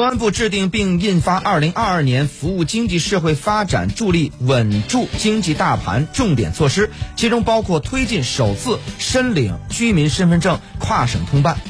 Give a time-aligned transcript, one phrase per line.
[0.00, 11.60] 公安部制定并印发二零二二年服务经济社会发展助力稳住经济大盘重点措施其中包括推进首次申领居民身份证跨省通办。